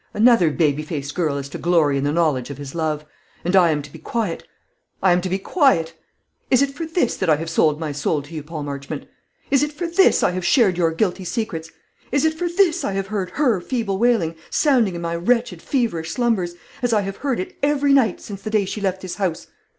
[0.15, 3.05] Another baby faced girl is to glory in the knowledge of his love;
[3.45, 4.47] and I am to be quiet
[5.03, 5.93] I am to be quiet.
[6.49, 9.05] Is it for this that I have sold my soul to you, Paul Marchmont?
[9.51, 11.69] Is it for this I have shared your guilty secrets?
[12.11, 16.09] Is it for this I have heard her feeble wailing sounding in my wretched feverish
[16.09, 19.49] slumbers, as I have heard it every night, since the day she left this house?